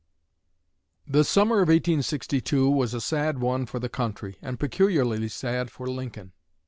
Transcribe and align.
The 1.05 1.23
summer 1.23 1.57
of 1.57 1.67
1862 1.67 2.67
was 2.67 2.95
a 2.95 2.99
sad 3.01 3.37
one 3.37 3.67
for 3.67 3.77
the 3.77 3.87
country, 3.87 4.39
and 4.41 4.59
peculiarly 4.59 5.29
sad 5.29 5.69
for 5.69 5.85
Lincoln. 5.87 6.33